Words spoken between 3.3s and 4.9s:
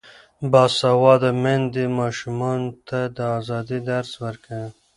ازادۍ درس ورکوي.